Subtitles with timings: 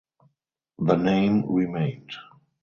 [0.79, 2.11] The name remained.